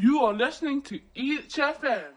[0.00, 2.12] You are listening to EHFM.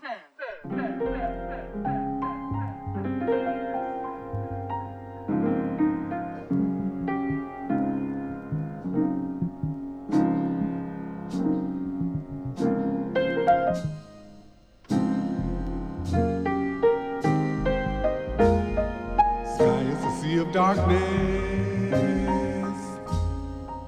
[19.55, 21.02] Sky is a sea of darkness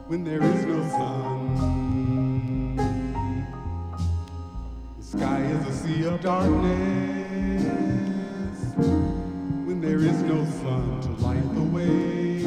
[0.08, 1.43] when there is no sun.
[5.84, 7.66] Sea of darkness
[9.66, 12.40] when there is no sun to light the way.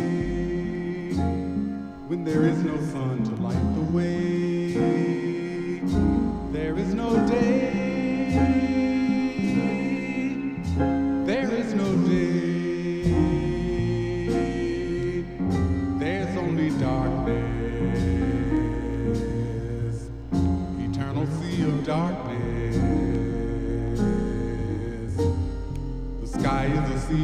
[2.08, 4.72] When there is no sun to light the way,
[6.50, 7.85] there is no day.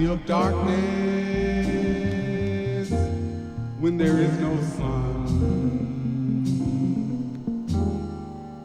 [0.07, 0.73] Of darkness
[3.79, 5.27] when there is no sun.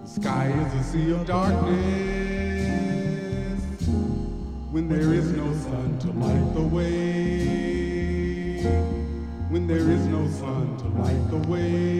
[0.03, 1.77] The sky is a sea of darkness
[4.71, 6.97] when there is no sun to light the way.
[9.49, 11.96] When there is no sun to light the way,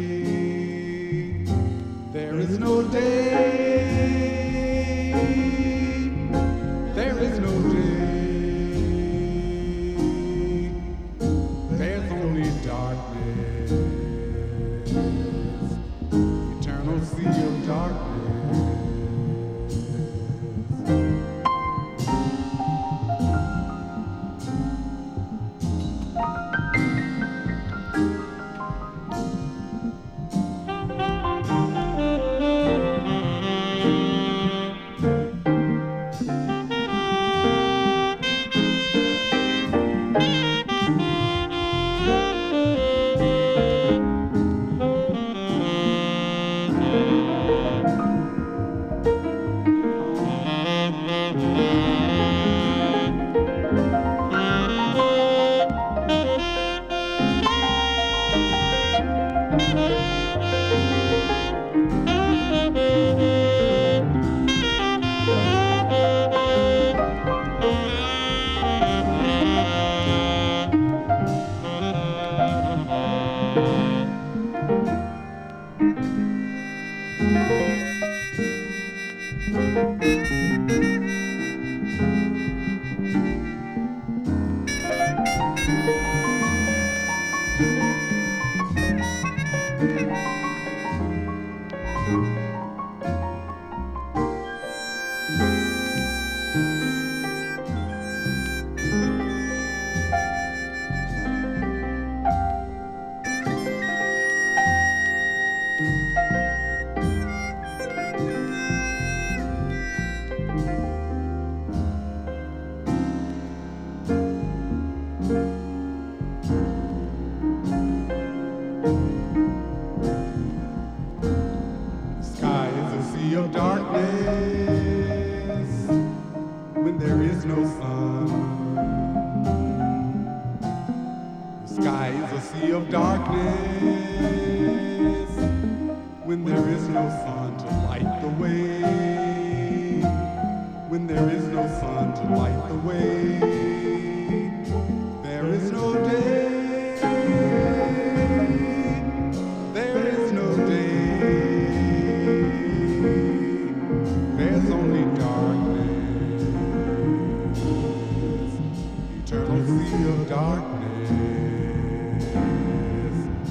[159.88, 161.09] sea of darkness.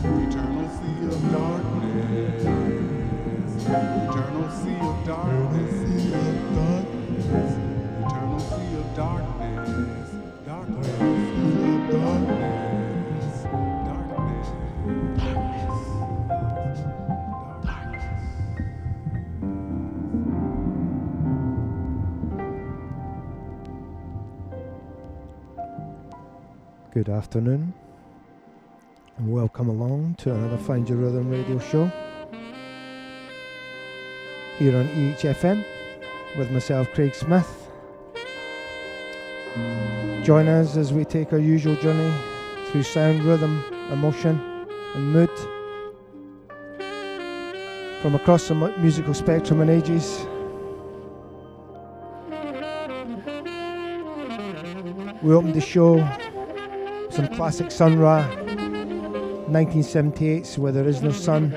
[0.04, 2.42] Eternal sea of darkness.
[3.64, 5.72] Eternal sea of darkness.
[8.04, 9.36] Eternal sea of darkness.
[9.66, 9.85] Darkness.
[26.96, 27.74] Good afternoon,
[29.18, 31.92] and welcome along to another Find Your Rhythm radio show
[34.58, 35.62] here on EHFM
[36.38, 37.68] with myself, Craig Smith.
[40.24, 42.10] Join us as we take our usual journey
[42.68, 43.62] through sound, rhythm,
[43.92, 44.40] emotion,
[44.94, 45.28] and mood.
[48.00, 50.24] from across the musical spectrum and ages.
[55.22, 55.98] We opened the show
[57.16, 58.28] some classic Sun Ra
[59.48, 61.50] 1978's Where There Is No Sun.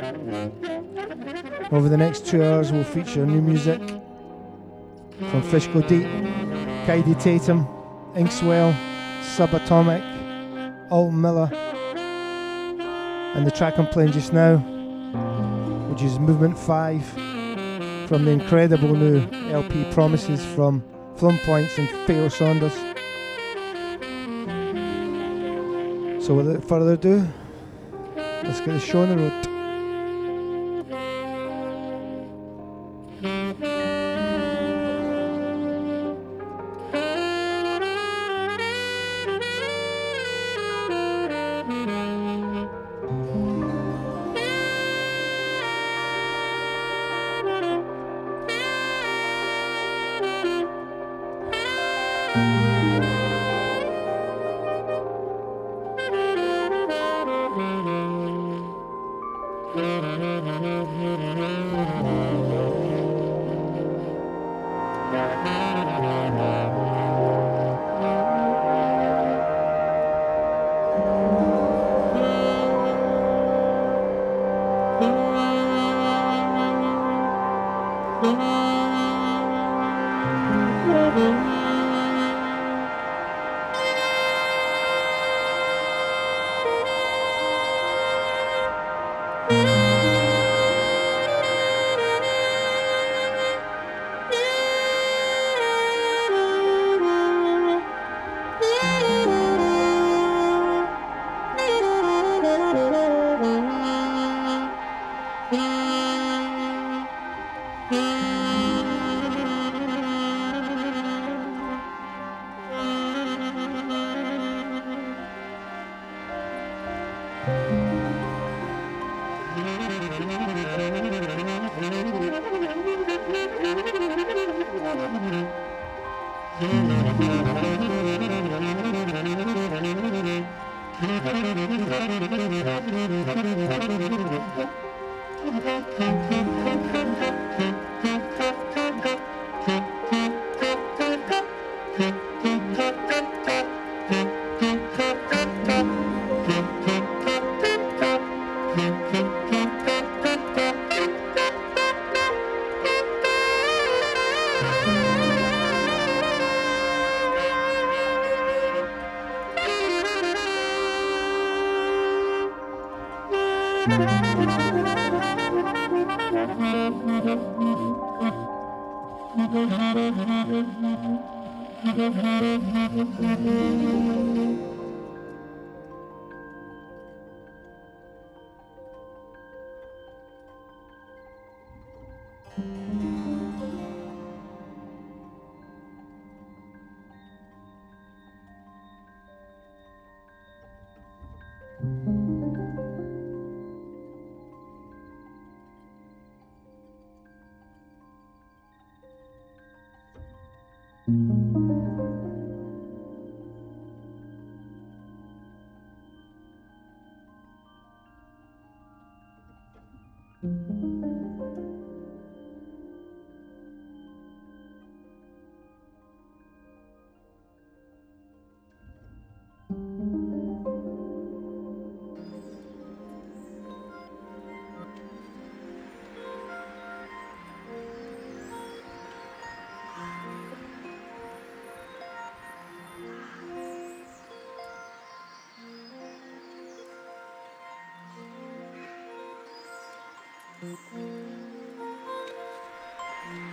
[1.74, 3.82] Over the next two hours, we'll feature new music
[5.32, 6.08] from Fish Go Deep,
[6.88, 7.68] Kaidi Tatham,
[8.16, 8.74] Inkswel,
[9.36, 10.02] Subatomic,
[10.92, 11.50] Alton Miller,
[13.36, 14.60] and the track I'm playing just now,
[15.90, 17.06] which is Movement 5
[18.08, 20.82] from the incredible new LP Promises from
[21.18, 22.89] Floating Points and Pharoah Sanders.
[26.30, 27.28] So without further ado,
[28.16, 29.49] let's get the show on the road.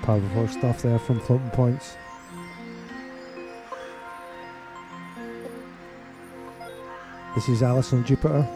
[0.02, 1.96] Powerful stuff there from Floating Points.
[7.35, 8.49] This is Alice On Jupiter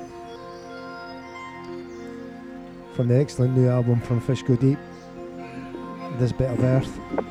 [2.94, 4.78] from the excellent new album from Fish Go Deep,
[6.18, 7.29] This Bit of Earth.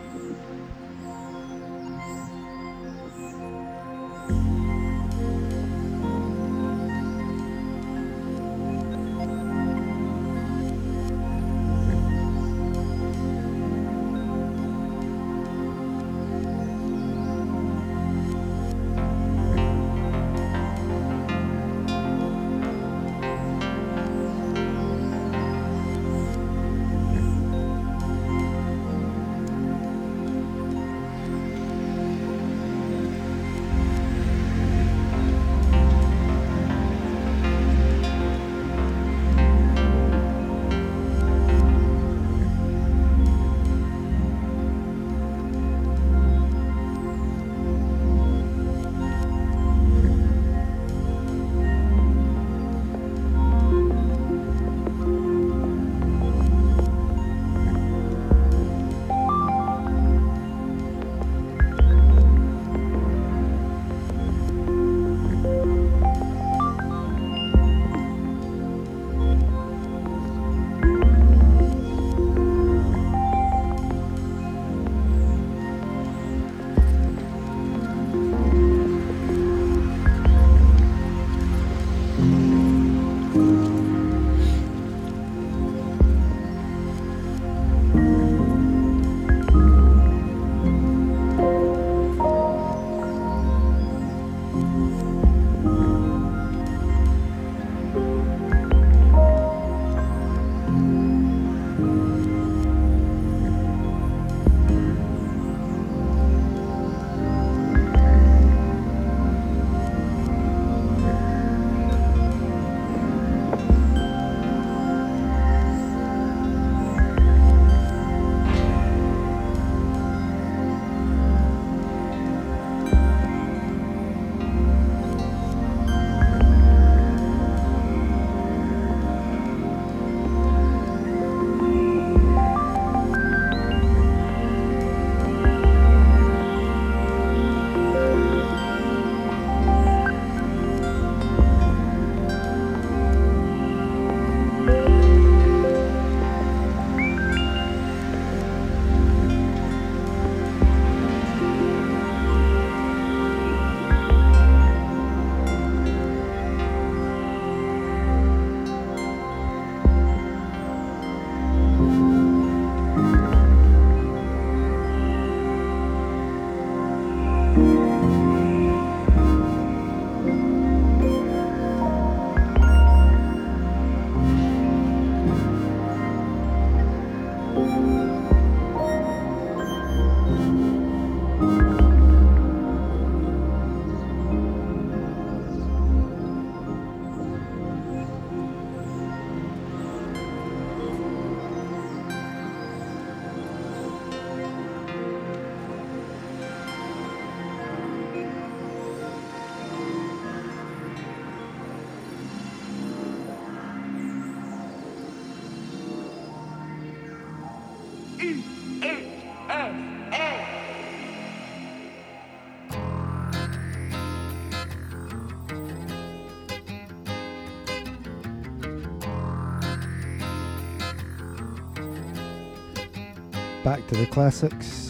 [223.69, 224.87] Back to the classics.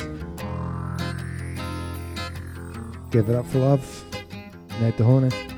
[3.11, 4.05] Give it up for love.
[4.79, 5.48] Ned Doheny.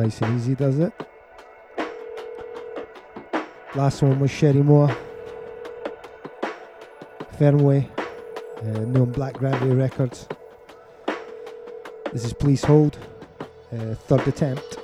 [0.00, 0.92] Nice and easy, does it?
[3.74, 4.96] Last one was Sherry Moya.
[7.36, 7.84] Fernweh,
[8.62, 10.28] uh, on Black Gravity Records.
[12.12, 12.96] This is Please Hold,
[13.72, 14.77] uh, third attempt.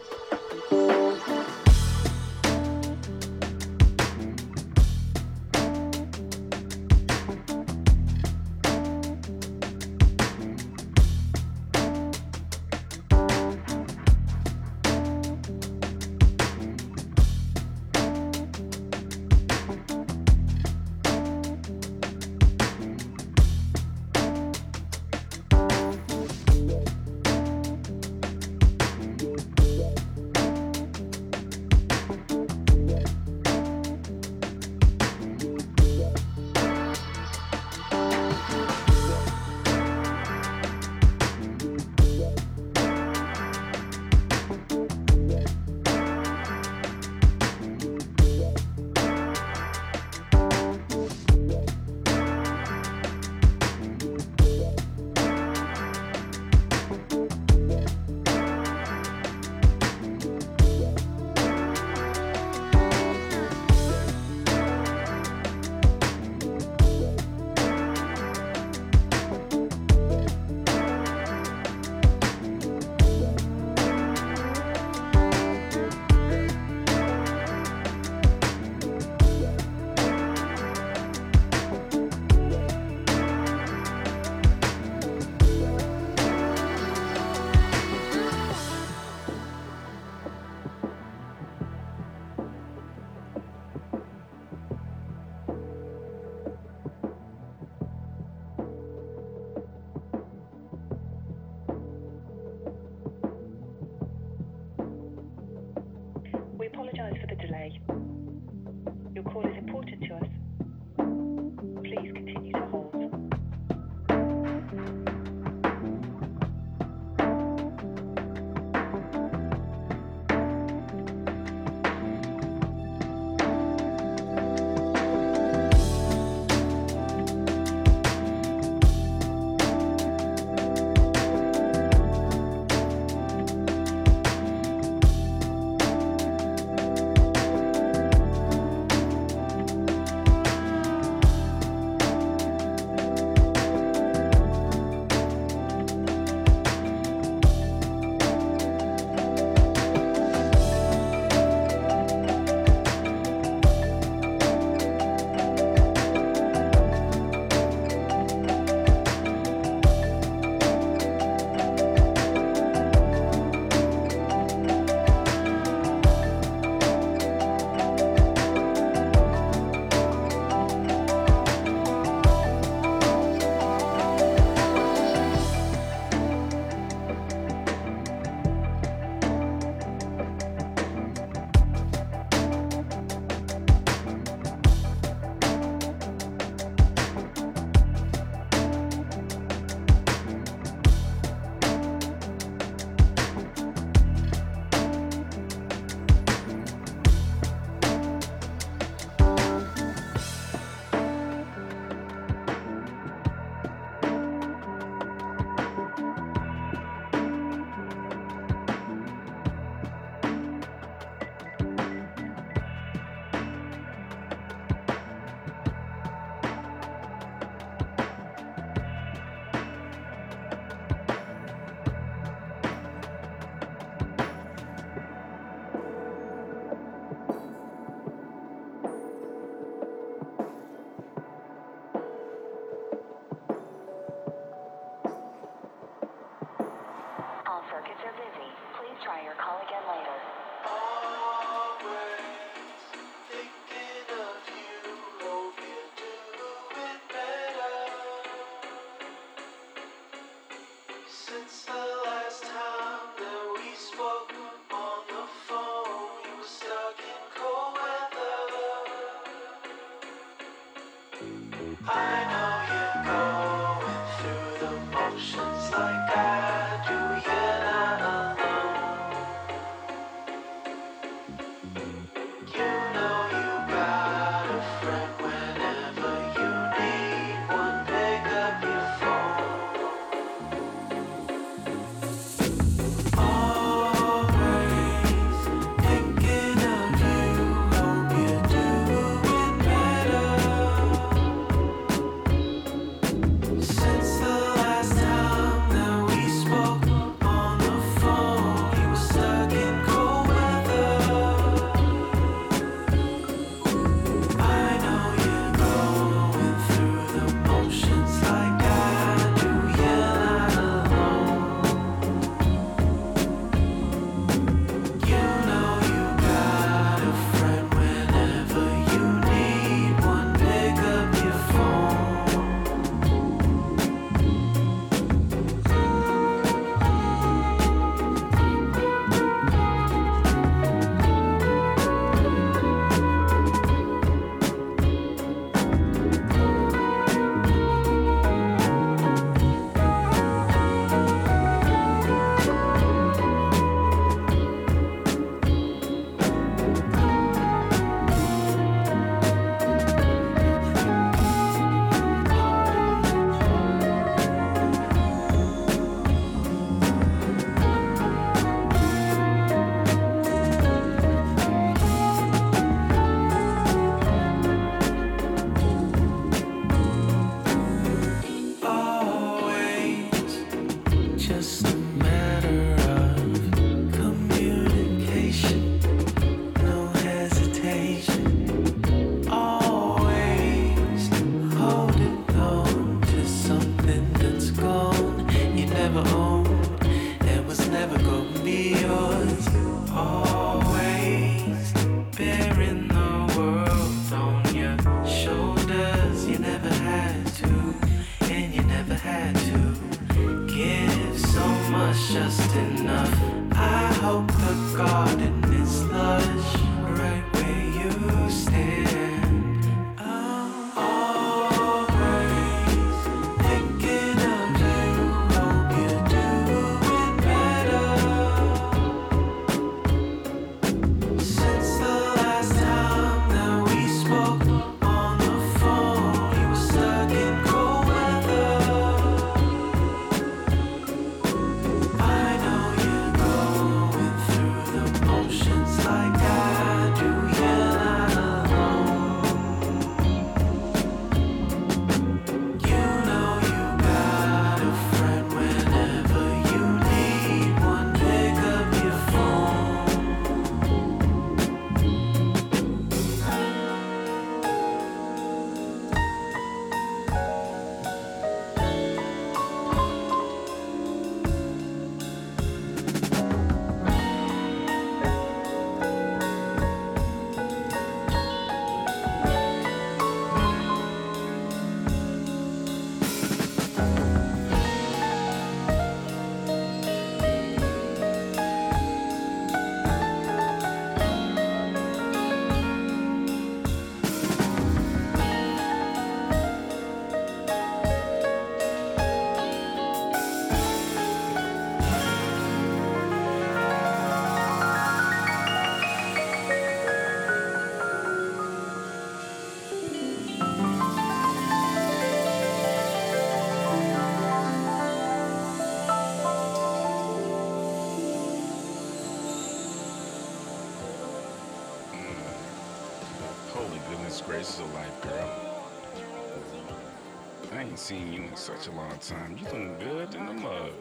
[518.64, 519.36] such a long time.
[519.36, 520.72] You doing good in the mug.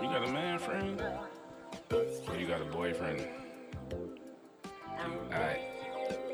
[0.00, 1.02] You got a man friend?
[1.90, 3.26] Or you got a boyfriend?
[5.32, 5.62] Alright.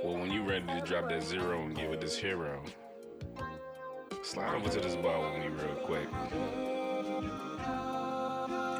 [0.02, 2.62] Well, when you ready to drop that zero and get with this hero,
[4.22, 6.10] slide over to this bar with me real quick.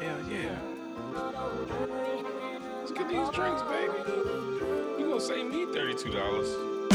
[0.01, 0.59] Hell yeah.
[2.79, 3.93] Let's get these drinks, baby.
[4.99, 6.85] You gonna save me $32.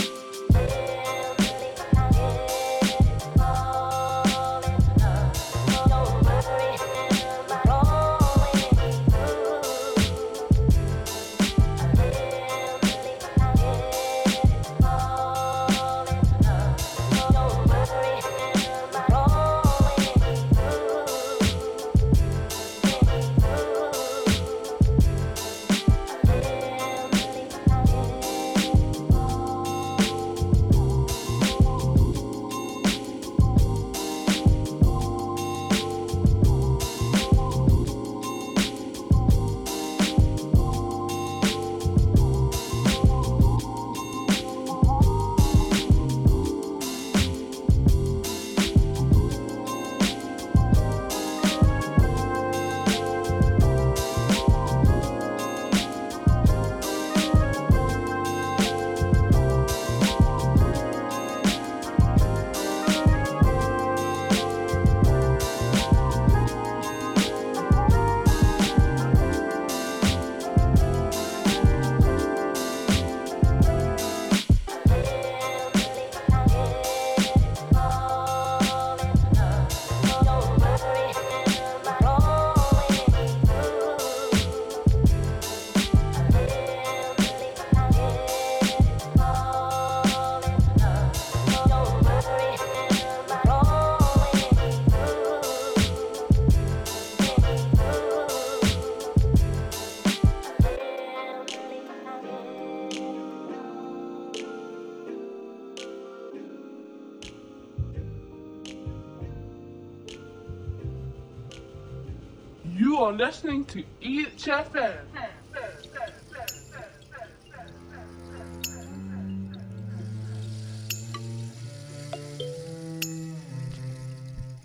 [113.61, 114.96] Listening to EHFM.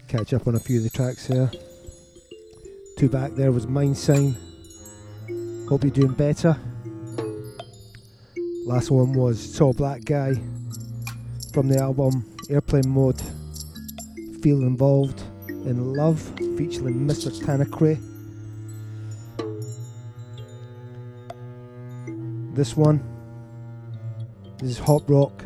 [0.08, 1.52] Catch up on a few of the tracks here.
[2.98, 4.38] Two back there was Mndsgn.
[5.68, 6.56] Hope you're doing better.
[8.66, 10.36] Last one was Tall Black Guy
[11.54, 13.22] from the album Airplane Mode.
[14.42, 16.22] Feel Involved in Love
[16.58, 17.46] featuring Mr.
[17.46, 18.00] Tanquery.
[22.56, 23.04] This one
[24.60, 25.44] this is Hop Rock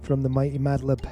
[0.00, 1.06] from the Mighty Madlib.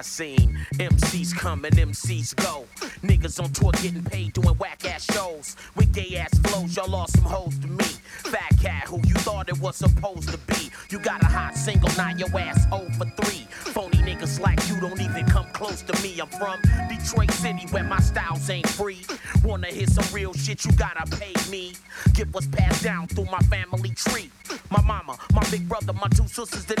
[0.00, 2.64] I seen MCs come and MCs go.
[3.02, 5.56] Niggas on tour getting paid doing whack ass shows.
[5.76, 7.84] With gay ass flows, y'all lost some hoes to me.
[8.24, 10.70] Phat Kat who you thought it was supposed to be.
[10.88, 13.46] You got a hot single, now your ass 0 for 3.
[13.74, 16.18] Phony niggas like you don't even come close to me.
[16.18, 19.04] I'm from Detroit City where my styles ain't free.
[19.44, 21.74] Wanna hear some real shit, you gotta pay me.
[22.14, 24.30] Get what's passed down through my family tree.
[24.70, 26.79] My mama, my big brother, my two sisters, and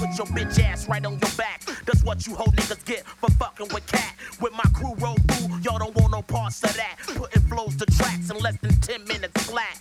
[0.00, 1.60] Put your bitch ass right on your back.
[1.84, 4.14] That's what you whole niggas get for fucking with cat.
[4.40, 6.96] With my crew roll through, y'all don't want no parts of that.
[7.06, 9.76] Putting flows to tracks in less than 10 minutes flat.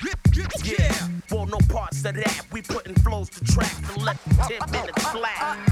[0.66, 2.46] Yeah, want no parts of that.
[2.52, 5.69] We putting flows to tracks in less than 10 minutes flat.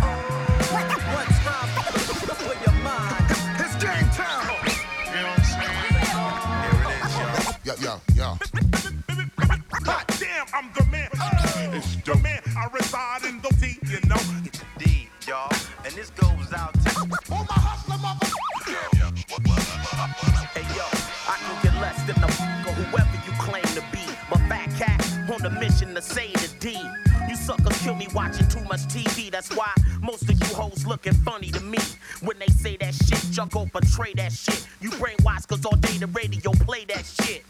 [29.37, 29.71] That's why
[30.01, 31.77] most of you hoes looking funny to me.
[32.23, 33.21] When they say that shit,
[33.51, 34.67] go portray that shit.
[34.81, 37.45] You brainwashed cause all day the radio play that shit.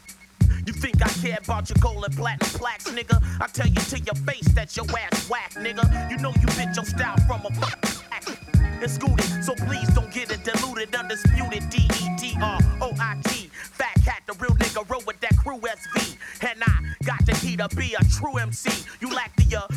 [0.66, 3.24] You think I care about your gold and platinum plaques, nigga?
[3.40, 6.10] I tell you to your face that your ass whack, nigga.
[6.10, 7.50] You know you bitch your style from a
[8.82, 11.70] and scooted, so please don't get it diluted, undisputed.
[11.70, 13.48] D E D R O I T.
[13.50, 16.18] Phat Kat, the real nigga, roll with that crew SV.
[16.42, 18.70] And I got the key to be a true MC.
[19.00, 19.67] You lack the discipline,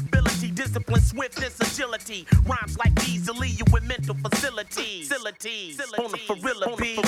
[1.12, 2.26] swiftness, agility.
[2.46, 5.08] Rhymes like easily you with mental facilities.
[5.10, 5.80] Facilities.
[6.00, 7.06] On the ferilla beat.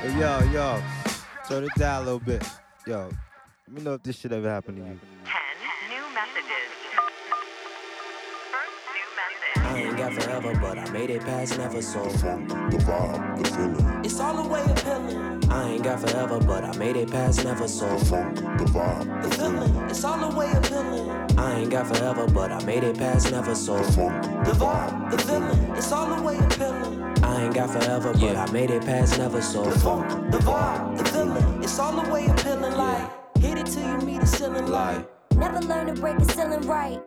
[0.00, 0.82] Hey, yo, yo,
[1.48, 2.44] turn it down a little bit.
[2.86, 3.08] Yo,
[3.66, 5.00] let me know if this shit ever happened to you.
[9.70, 12.02] I ain't got forever, but I made it past never so.
[12.02, 15.48] The vibe, the feeling, It's all the way appealing.
[15.48, 17.86] I ain't got forever, but I made it past never so.
[17.86, 21.38] the vibe, The feeling, it's all the way appealing.
[21.38, 23.76] I ain't got forever, but I made it past never so.
[23.76, 27.00] The vibe, the feeling, it's all the way appealing.
[27.22, 29.62] I ain't got forever, but I made it past never so.
[29.62, 32.74] The funk, the vibe, the feeling, it's all the way appealing.
[32.76, 33.08] Like,
[33.38, 34.66] hit it till you meet the ceiling.
[34.66, 37.00] Like, Never learn to break a ceiling right.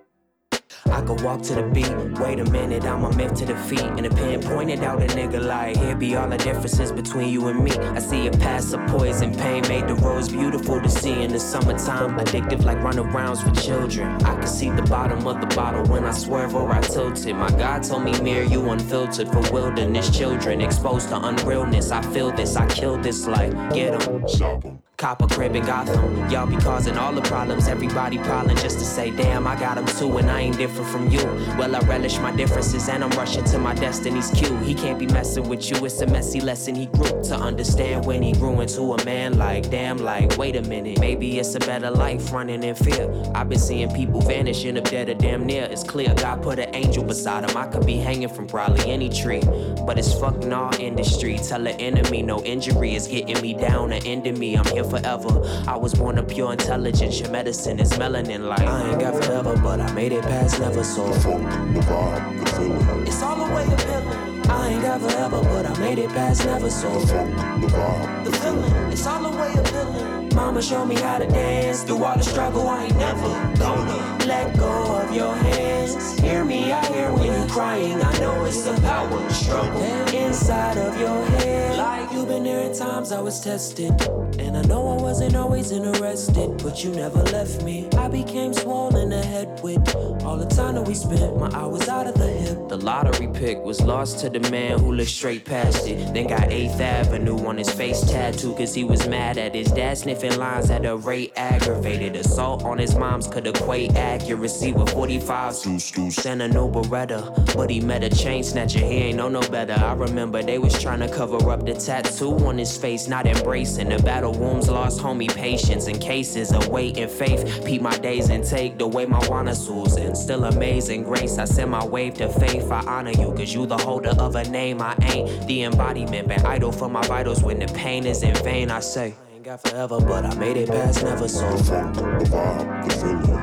[0.92, 1.92] I could walk to the beat.
[2.20, 3.82] Wait a minute, I'm a myth to defeat.
[3.82, 7.48] And a pen pointed out a nigga like, here be all the differences between you
[7.48, 7.72] and me.
[7.72, 11.40] I see a pass of poison, pain made the rose beautiful to see in the
[11.40, 12.18] summertime.
[12.20, 14.08] Addictive like runarounds for children.
[14.24, 17.34] I can see the bottom of the bottle when I swerve or I tilt it.
[17.34, 20.62] My God told me, mirror you unfiltered for wilderness children.
[20.62, 21.92] Exposed to unrealness.
[21.92, 24.28] I feel this, I kill this like, get 'em.
[24.28, 24.83] stop 'em.
[24.98, 26.30] Cop a crib in Gotham.
[26.30, 27.68] Y'all be causing all the problems.
[27.68, 31.10] Everybody piling just to say, damn, I got him too, and I ain't different from
[31.10, 31.26] you.
[31.58, 34.56] Well, I relish my differences, and I'm rushing to my destiny's cue.
[34.60, 35.84] He can't be messing with you.
[35.84, 39.38] It's a messy lesson he grew to understand when he grew into a man.
[39.38, 41.00] Like, damn, like, wait a minute.
[41.00, 43.12] Maybe it's a better life running in fear.
[43.34, 45.64] I've been seeing people vanish, end up dead or damn near.
[45.64, 47.58] It's clear God put an angel beside him.
[47.58, 49.42] I could be hanging from probably any tree,
[49.86, 51.40] but it's fucking all industry.
[51.40, 54.56] Tell the enemy no injury is getting me down or ending me.
[54.56, 55.42] I'm here forever.
[55.68, 57.20] I was born of pure intelligence.
[57.20, 58.48] Your medicine is melanin.
[58.48, 61.08] Like I ain't got forever, but I made it past never so.
[61.08, 64.50] The vibe, the feeling, It's all the way appealing.
[64.50, 66.90] I ain't got forever, but I made it past never so.
[67.00, 70.13] the vibe, The feeling, it's all the way appealing.
[70.34, 71.84] Mama showed me how to dance.
[71.84, 76.20] Through all the struggle, I ain't never gonna let go of your hands.
[76.20, 78.02] Hear me, I hear when you're crying.
[78.02, 79.82] I know it's the power struggle
[80.14, 81.78] inside of your head.
[81.78, 83.92] Like you've been there in times I was tested.
[84.40, 87.88] And I know I wasn't always interested, but you never left me.
[87.98, 91.38] I became swollen ahead with all the time that we spent.
[91.38, 92.70] My hours out of the hip.
[92.70, 96.14] The lottery pick was lost to the man who looked straight past it.
[96.14, 99.98] Then got 8th Avenue on his face tattoo, cause he was mad at his dad
[99.98, 102.16] sniffing lines at a rate aggravated.
[102.16, 107.80] Assault on his mom's could equate accuracy with 45 Sent a new Beretta, but he
[107.80, 108.80] met a chain snatcher.
[108.80, 109.74] He ain't know no better.
[109.74, 113.90] I remember they was trying to cover up the tattoo on his face, not embracing
[113.90, 114.70] the battle wounds.
[114.70, 117.66] Lost homie patience in cases of weight and faith.
[117.66, 119.54] Peep my days and take the way my wanna
[119.98, 121.38] and still amazing grace.
[121.38, 122.72] I send my wave to faith.
[122.72, 124.82] I honor you, cause you the holder of a name.
[124.82, 128.72] I ain't the embodiment, been idle for my vitals when the pain is in vain.
[128.72, 129.16] I say.
[129.44, 131.46] Ain't got forever, but I made it past never so.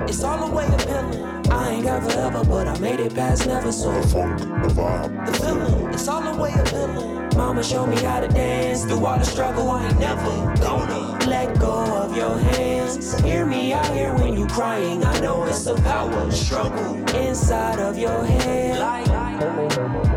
[0.08, 1.24] It's all the way appealing.
[1.50, 3.92] I ain't got forever, but I made it past never so.
[4.00, 7.28] The feeling, it's all the way appealing.
[7.36, 9.70] Mama showed me how to dance through all the struggle.
[9.70, 13.20] I ain't never gonna let go of your hands.
[13.20, 15.04] Hear me out here when you crying.
[15.04, 20.09] I know it's a power struggle inside of your head.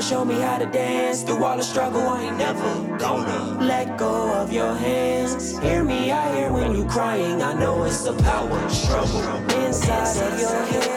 [0.00, 2.00] Mama showed me how to dance through all the struggle.
[2.00, 5.58] I ain't never gonna let go of your hands.
[5.58, 7.42] Hear me out here when you crying.
[7.42, 9.20] I know it's a power struggle
[9.66, 10.88] inside of your head.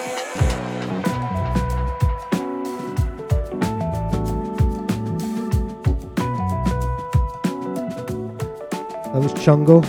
[9.11, 9.83] That was Chungo,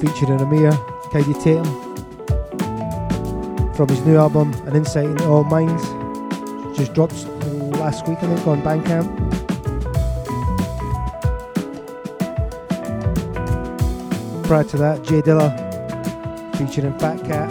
[0.00, 0.72] featuring Uhmeer,
[1.12, 1.68] Kaidi Tatham,
[3.74, 5.84] from his new album, An Insight into All Minds.
[6.78, 7.33] Just dropped
[7.84, 9.10] last week, I think, on Bandcamp.
[14.46, 15.50] Prior to that, J Dilla,
[16.56, 17.50] featuring Phat Kat.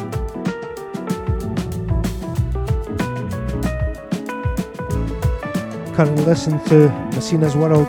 [5.93, 7.87] Currently listening to Masina's World,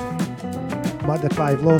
[1.06, 1.78] Mark de Clive-Lowe.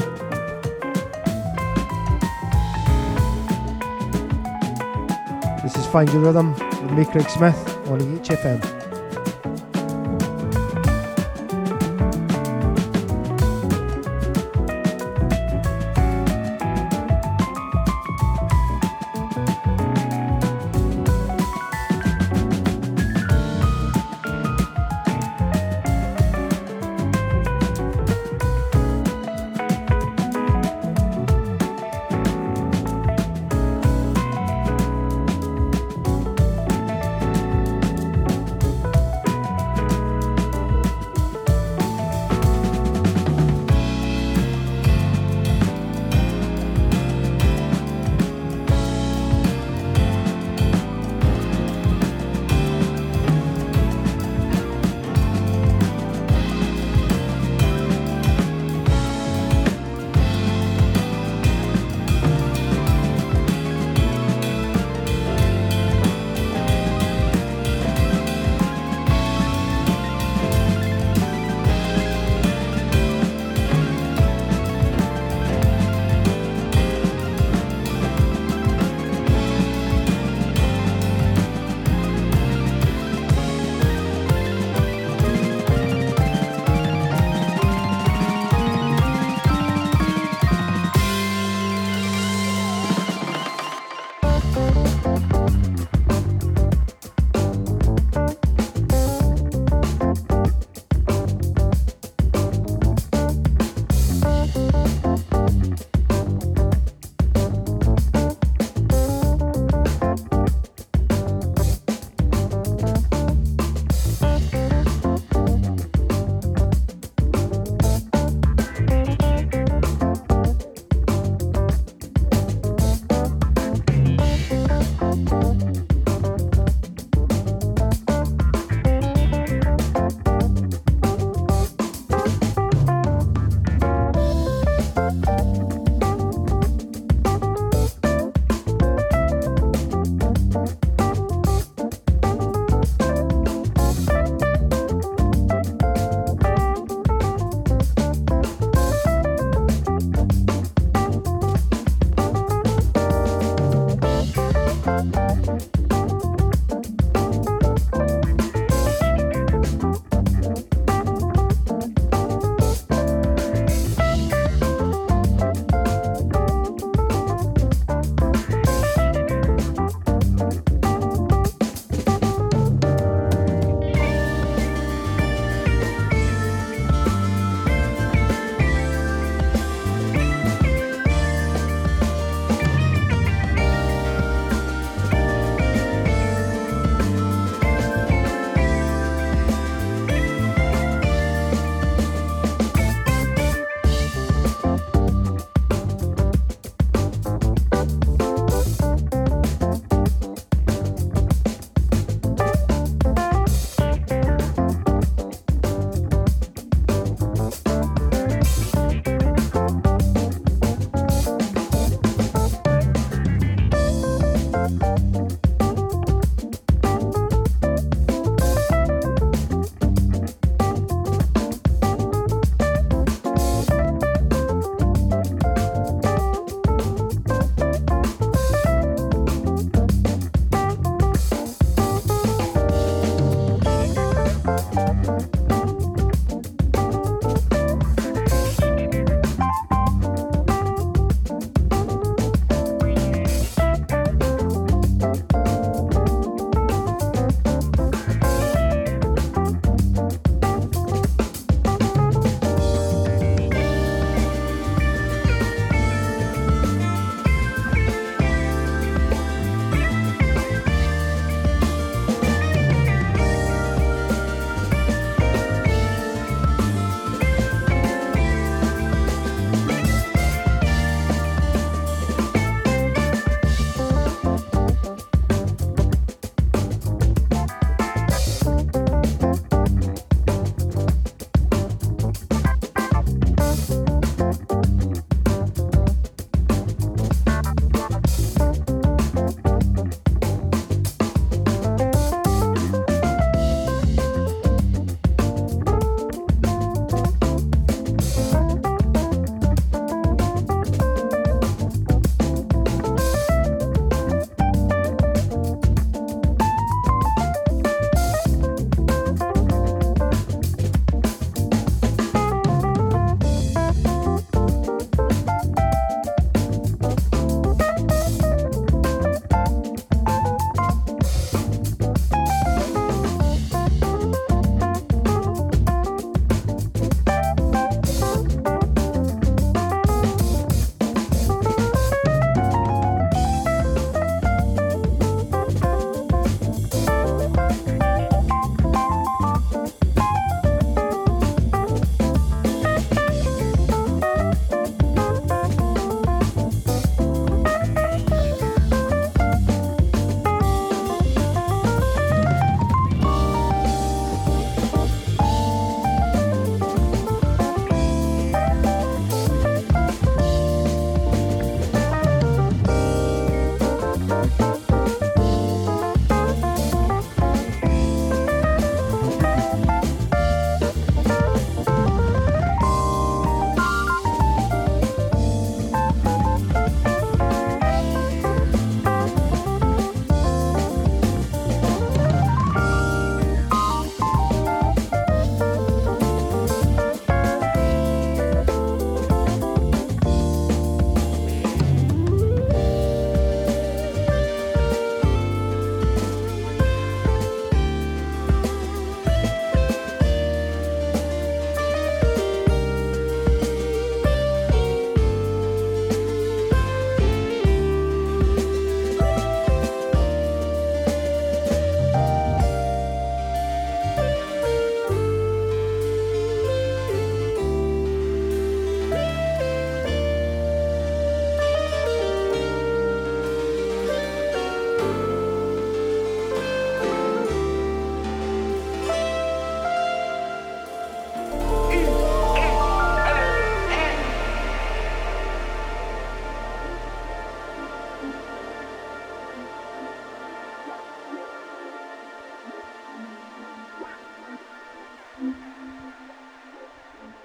[5.62, 7.58] This is Find Your Rhythm with me, Craig Smith,
[7.88, 8.73] on HFM.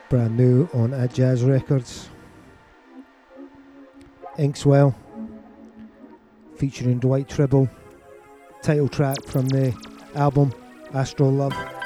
[0.10, 2.10] brand new on Atjazz Records.
[4.38, 4.96] Inkswel,
[6.56, 7.70] featuring Dwight Trible,
[8.64, 9.76] title track from the
[10.16, 10.54] album
[10.94, 11.79] Astral Love.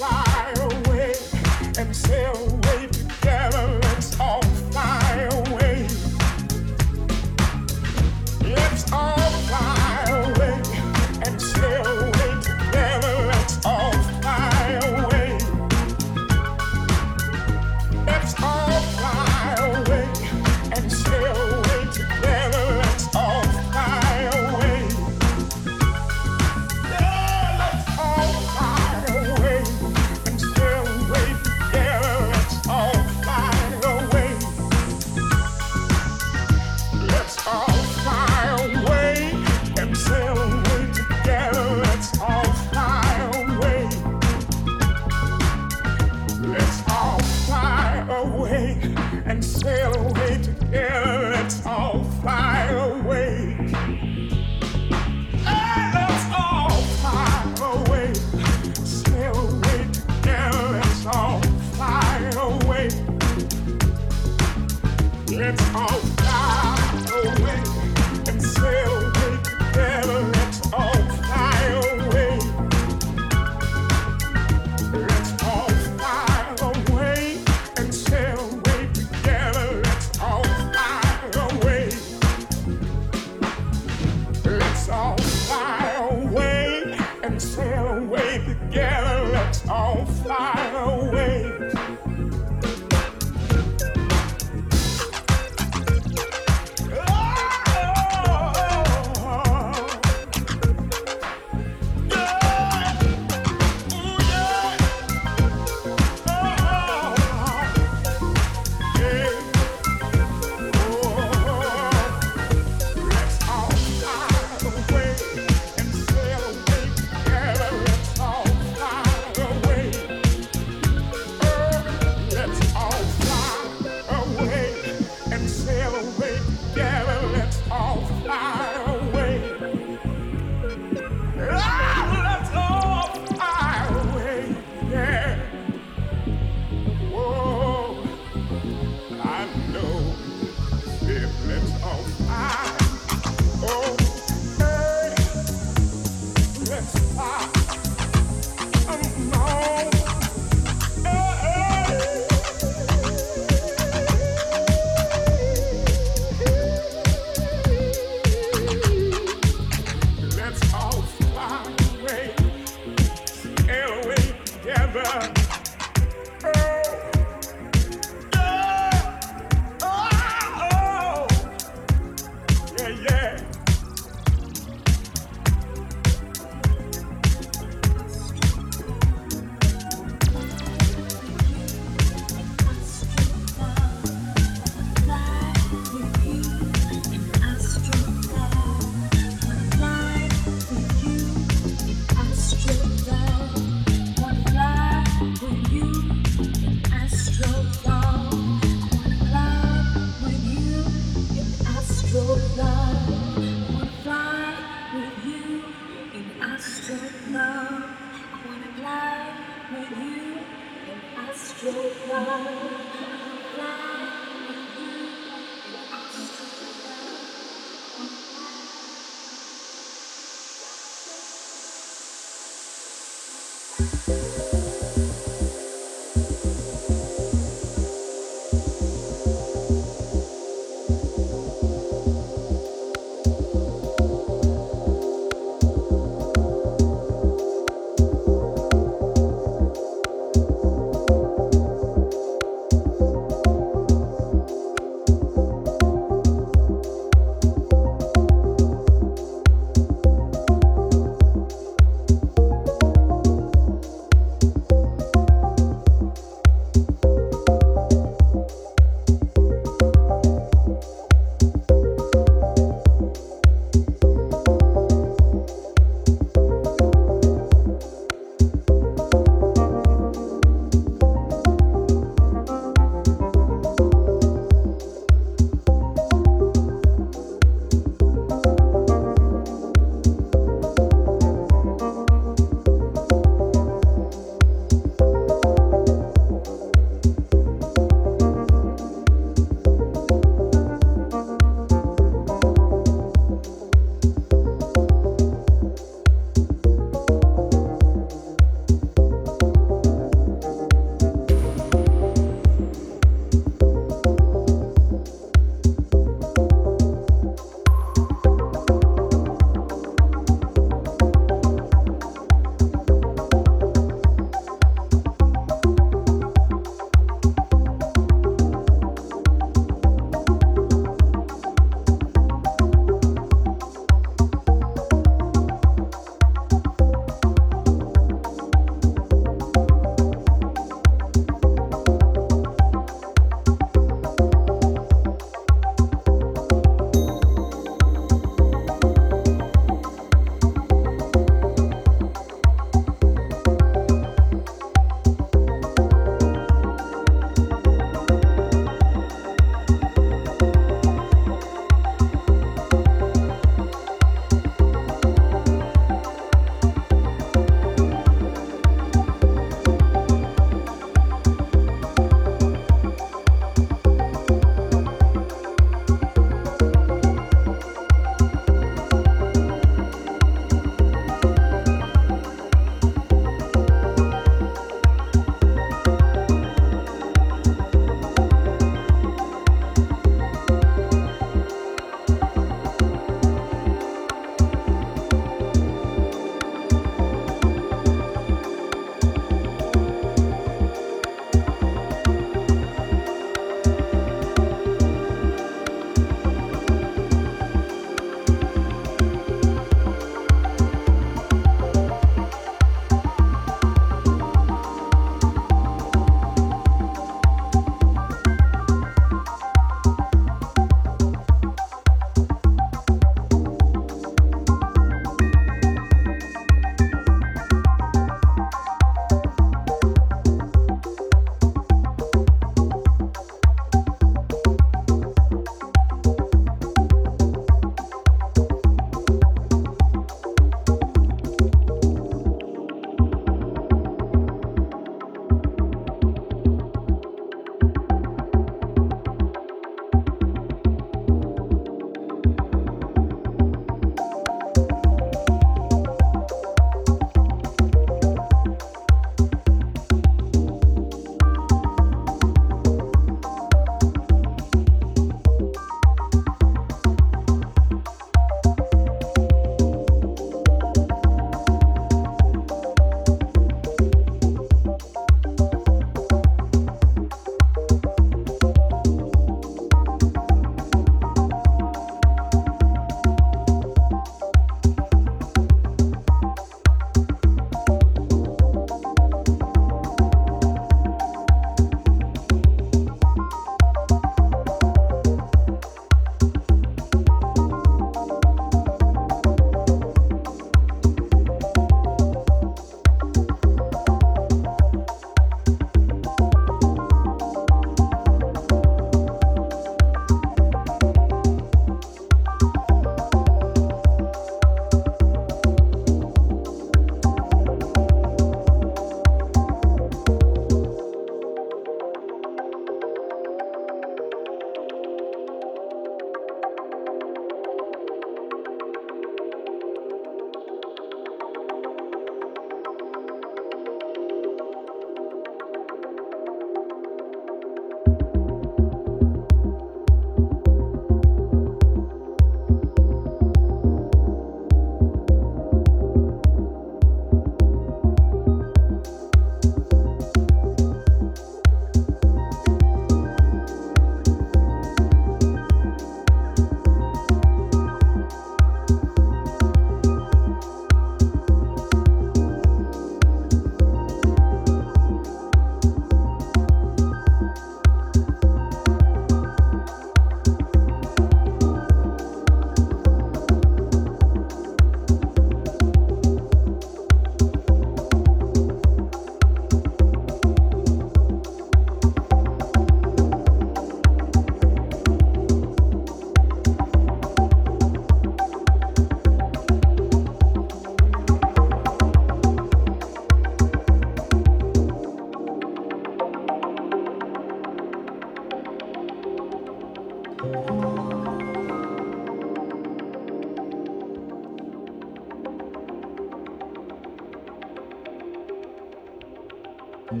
[599.86, 600.00] Had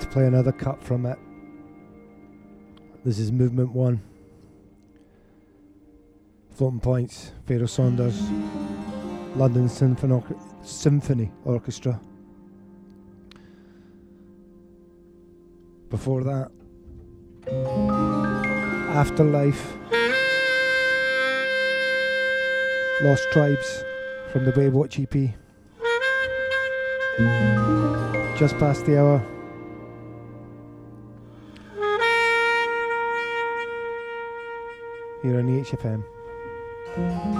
[0.00, 1.16] to play another cut from it.
[3.04, 4.02] This is movement one.
[6.50, 8.20] Floating Points, Pharaoh Sanders,
[9.36, 12.00] London Symphony Orchestra.
[15.88, 16.50] Before that,
[18.98, 19.76] Afterlife,
[23.00, 23.84] Lost Tribes
[24.32, 25.36] from the Baywatch EP.
[28.36, 29.24] Just past the hour.
[35.22, 37.37] Here on EHFM.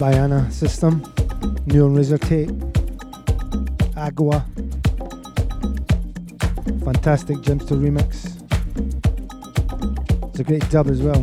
[0.00, 1.02] Baiana System,
[1.66, 2.48] New Razor Tape,
[3.98, 4.46] Agua.
[6.86, 8.32] Fantastic Jimpster remix.
[10.30, 11.22] It's a great dub as well.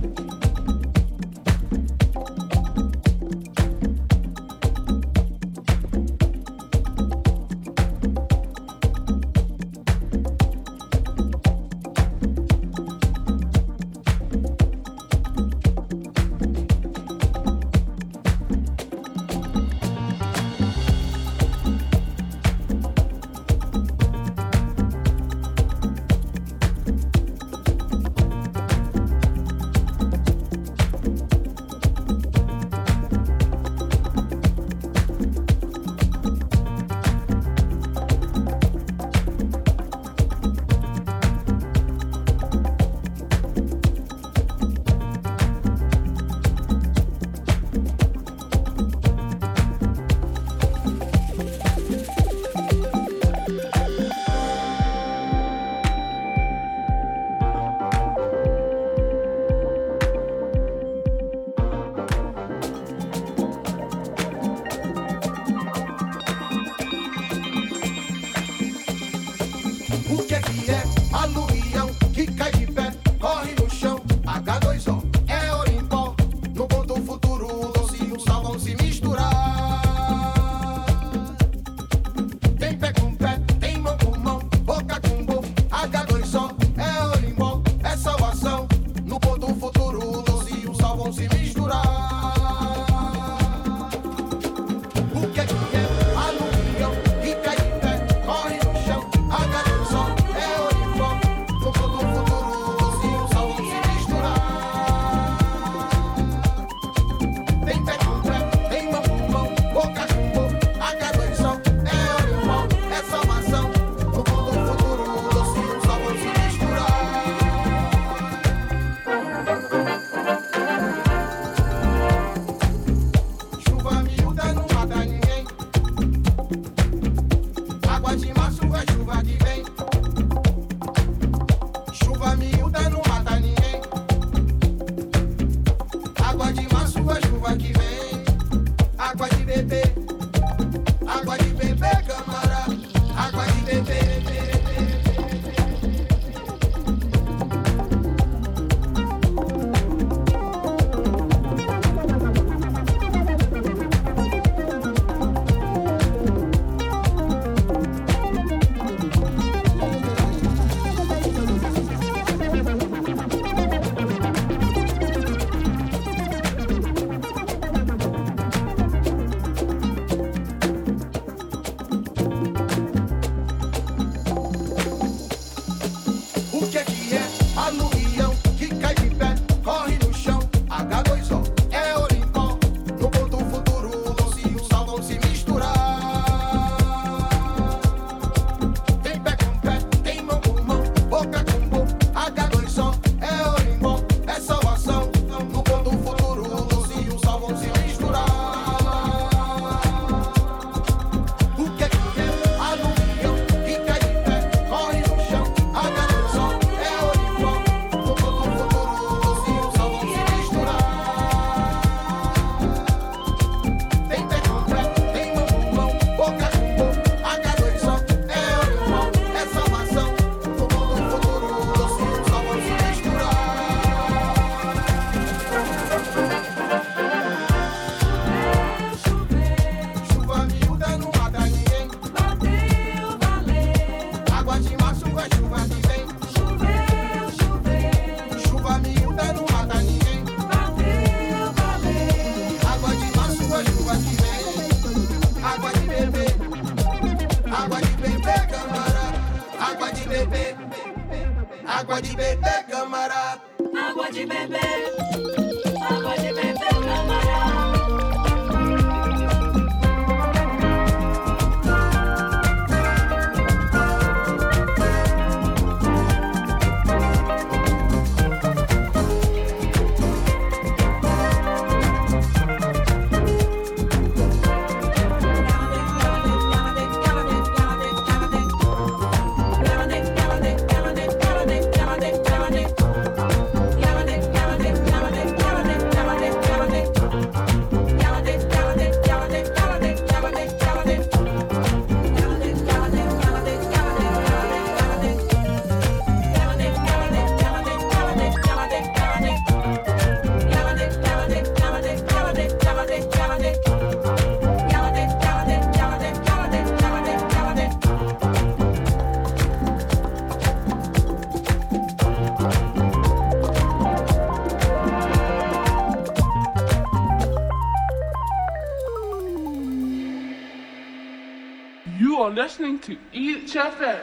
[322.38, 324.00] listening to each other.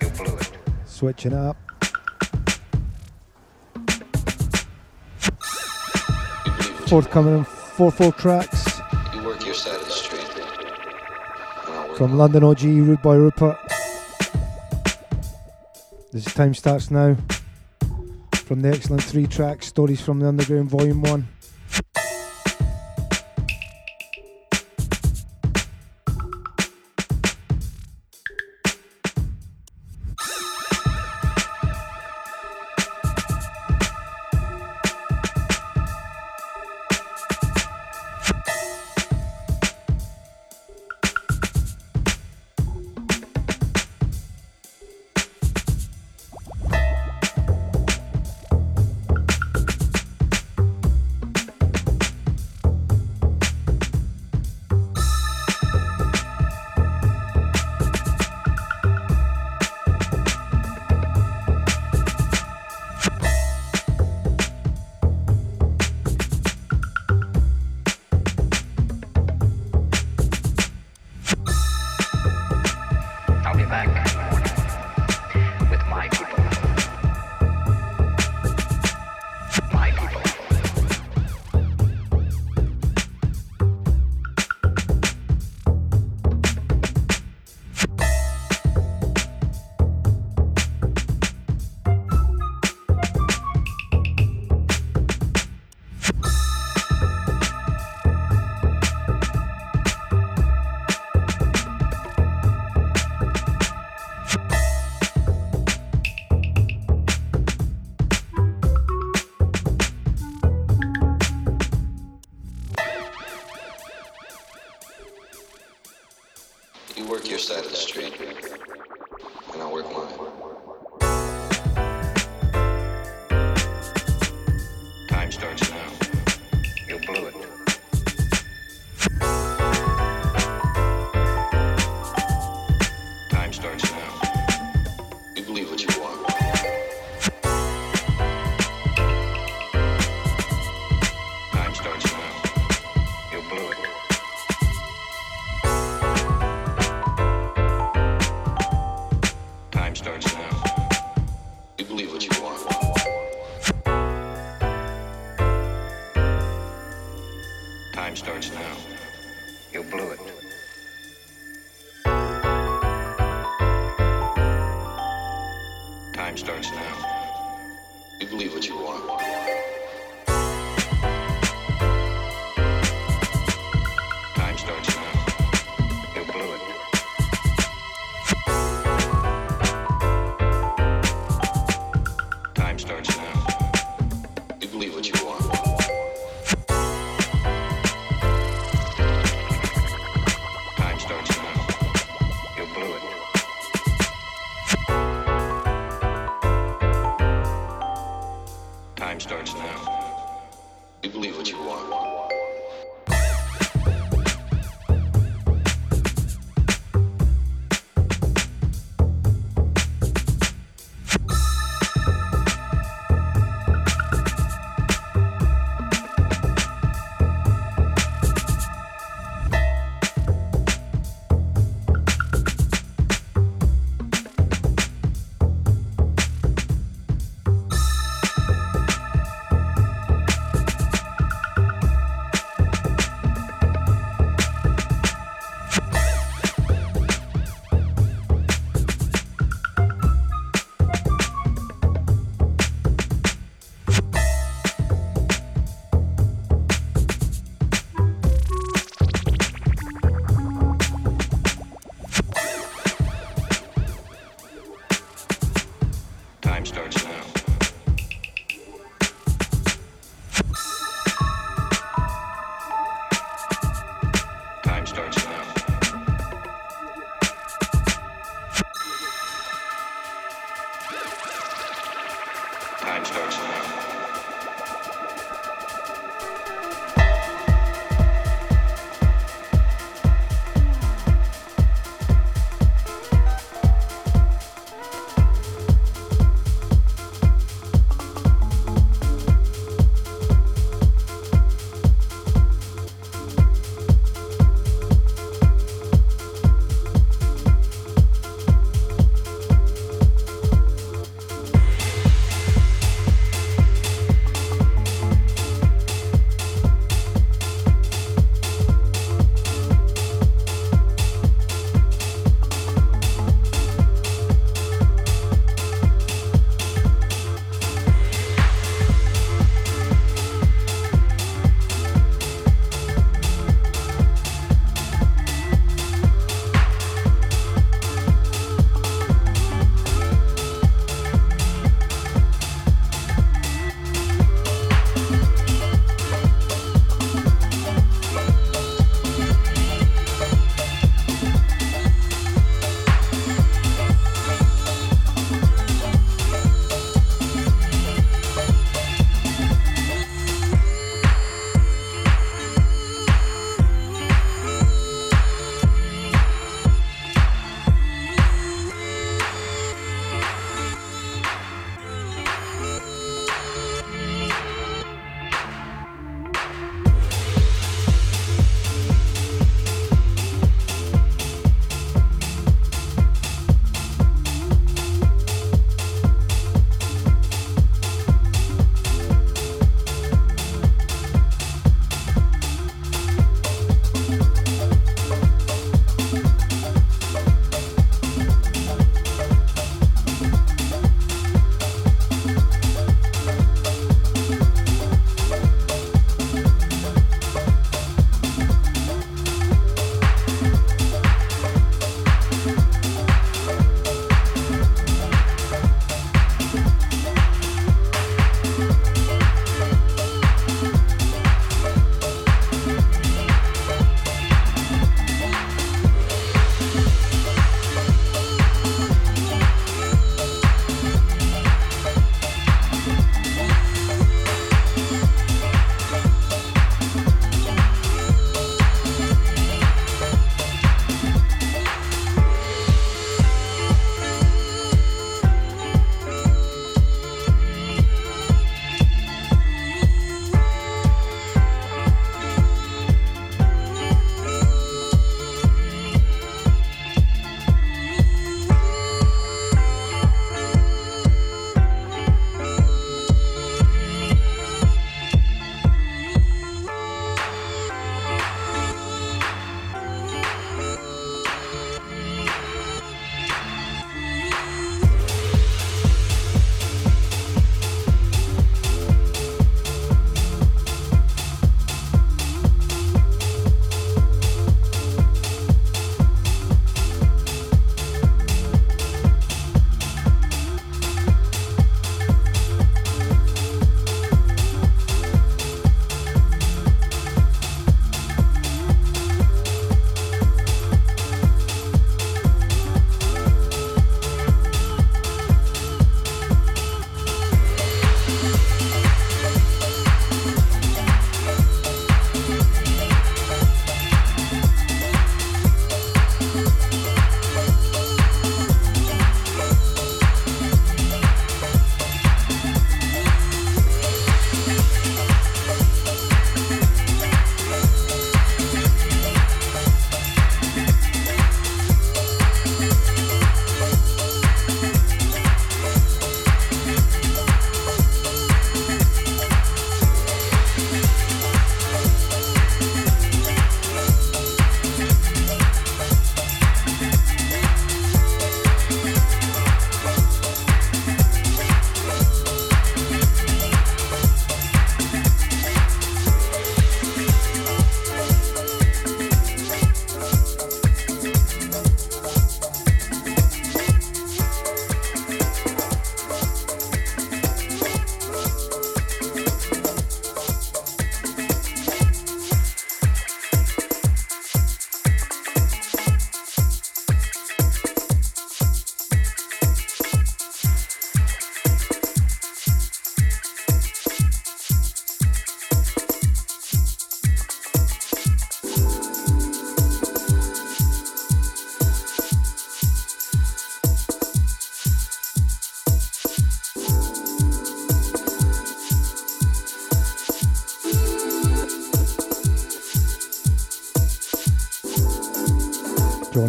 [0.00, 0.52] You blew it.
[0.86, 1.56] Switching up.
[6.86, 8.78] Forthcoming in four four tracks.
[9.12, 10.22] You work your side of the street.
[11.96, 13.58] From London OG, Rude Boy Rupert.
[16.12, 17.16] This time starts now.
[18.46, 21.33] From the excellent three tracks, Stories from the Underground Volume 1.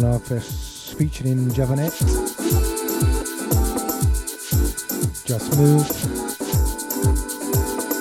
[0.04, 1.92] Arthur featuring Javontte.
[5.26, 5.88] Jus Move.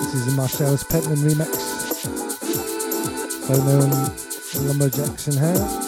[0.01, 1.51] This is Marcellus Pittman remix.
[3.49, 3.89] Well known
[4.67, 5.84] Lumberjacks in Hell.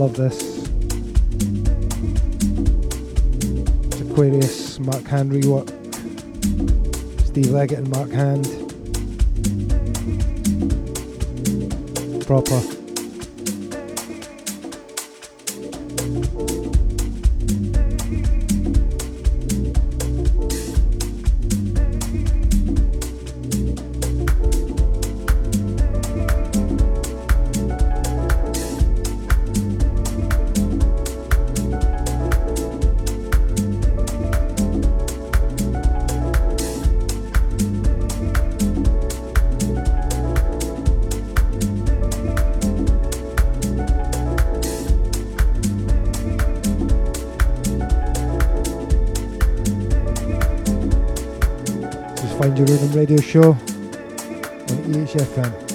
[0.00, 0.66] Love this.
[3.92, 5.68] It's Aquarius, Mark Hand rework.
[7.26, 8.46] Steve Legget and Mark Hand.
[12.24, 12.79] proper.
[53.00, 55.69] Radio show on EHFM.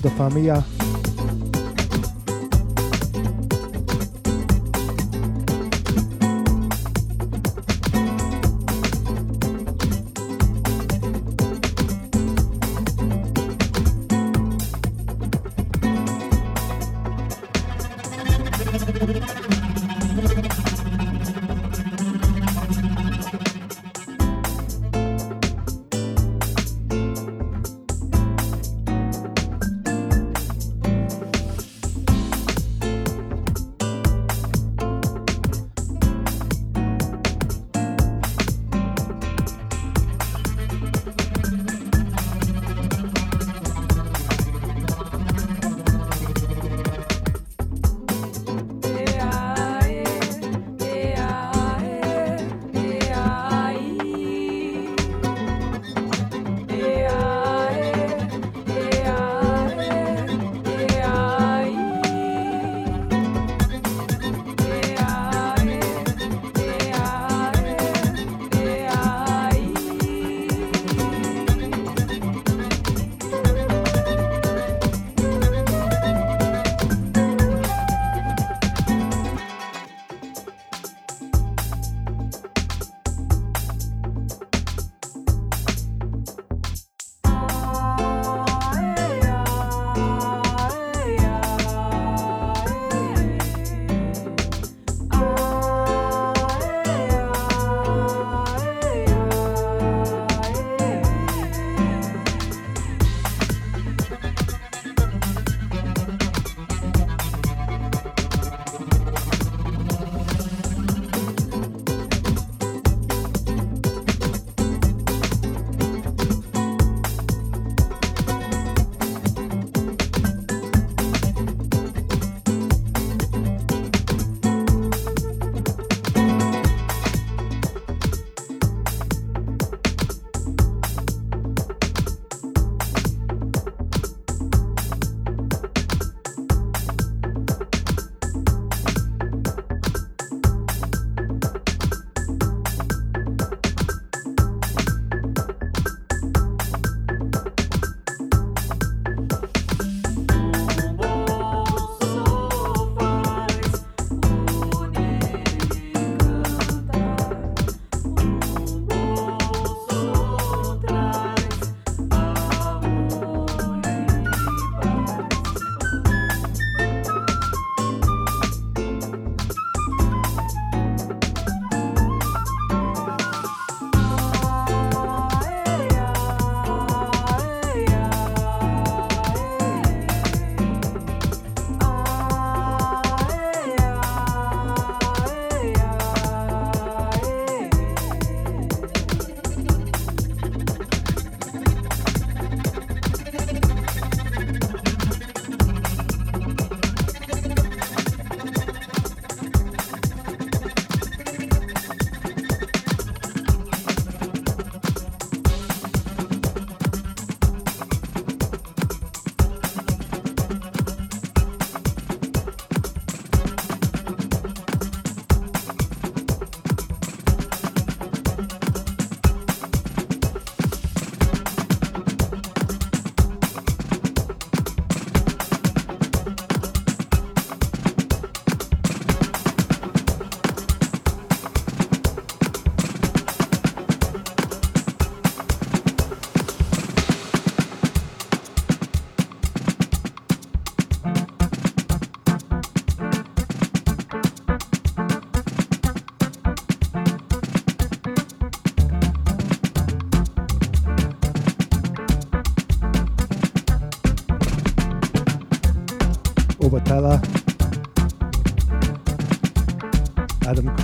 [0.00, 0.64] toda a família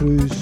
[0.03, 0.42] Beijos.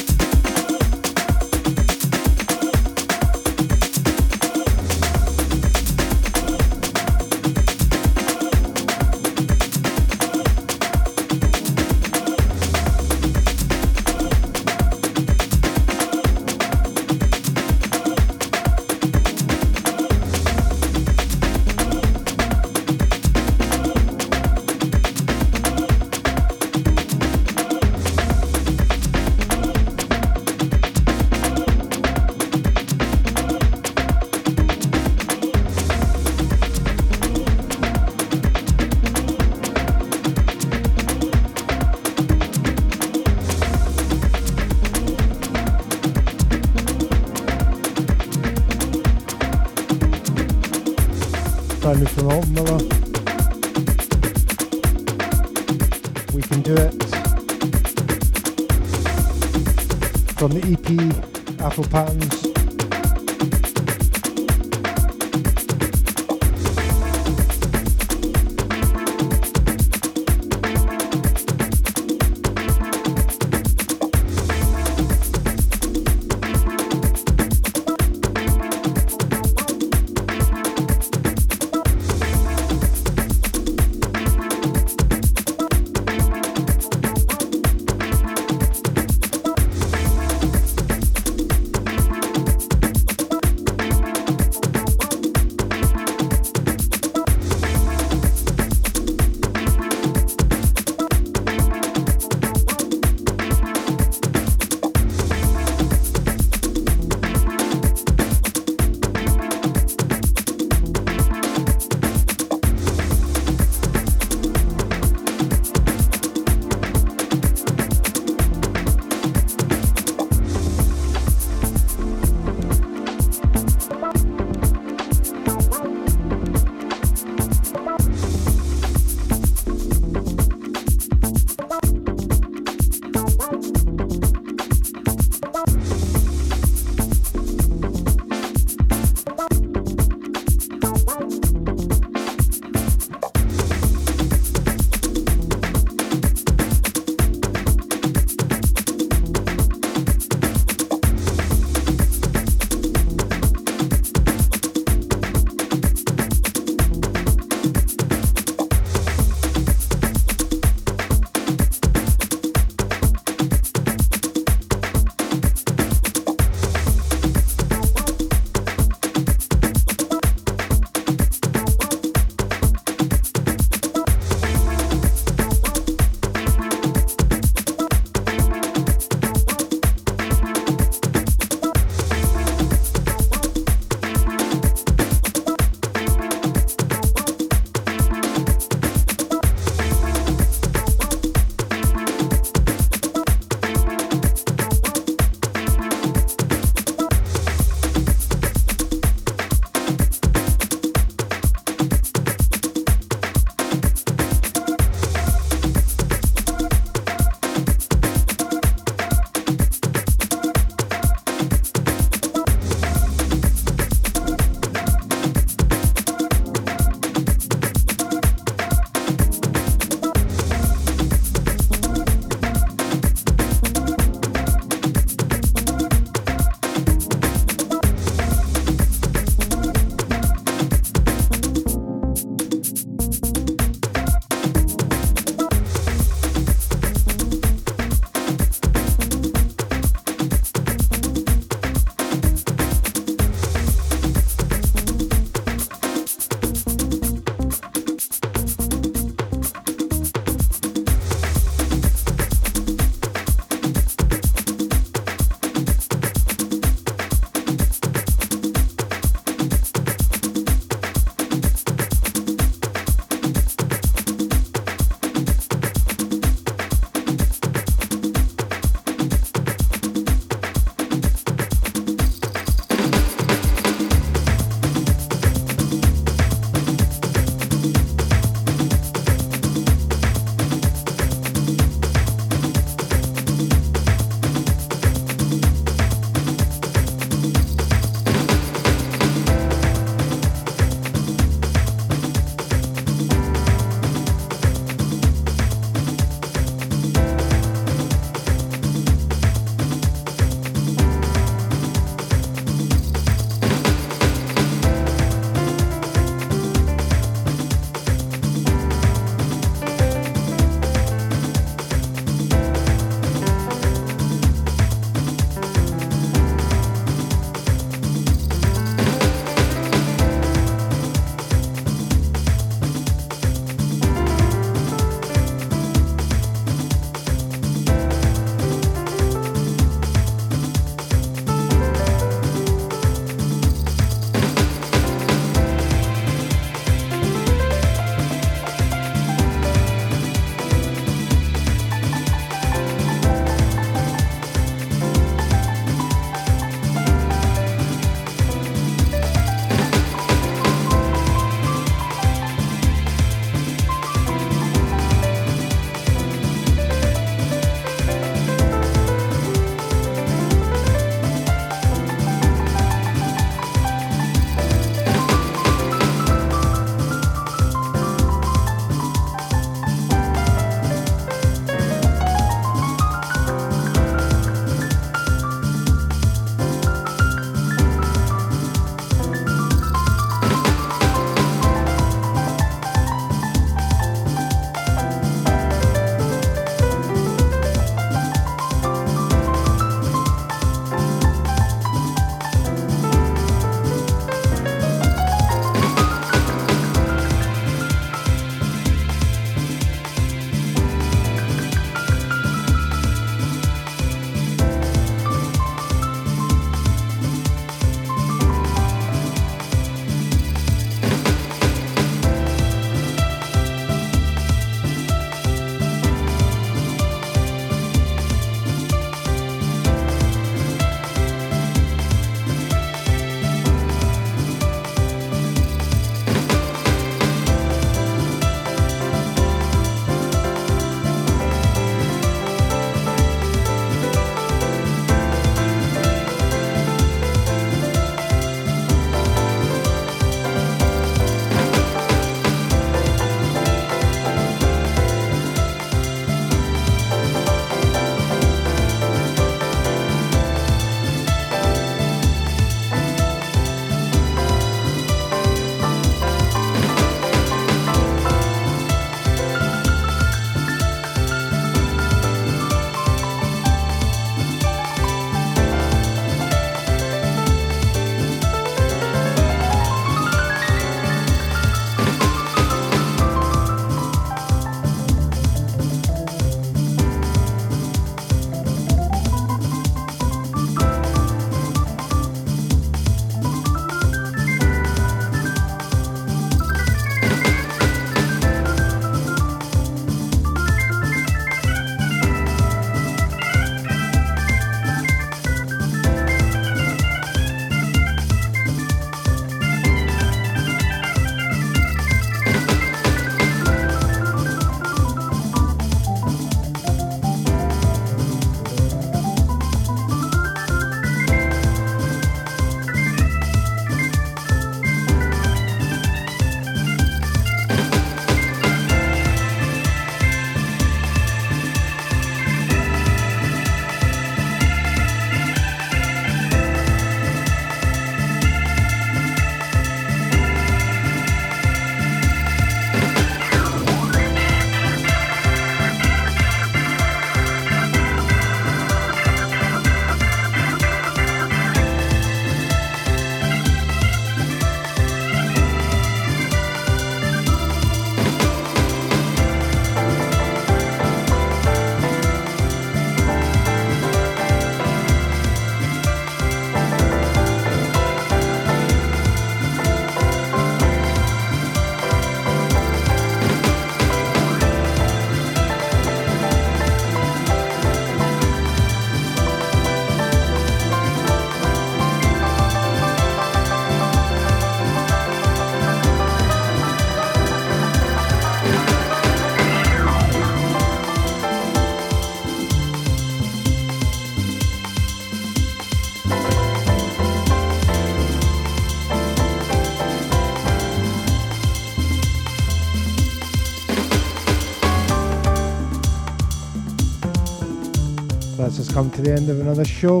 [598.74, 600.00] Come to the end of another show.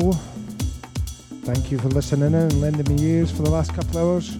[1.44, 4.30] Thank you for listening in and lending me ears for the last couple of hours.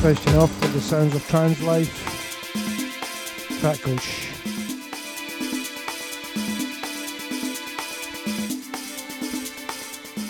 [0.00, 1.90] Finishing off with the sounds of Trans Life.
[3.58, 4.28] Track called Shhh.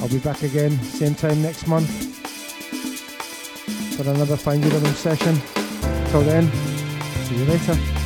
[0.01, 1.91] I'll be back again, same time next month
[3.97, 5.39] for another Find Your Rhythm session.
[6.07, 6.51] Till then,
[7.27, 8.00] see you later.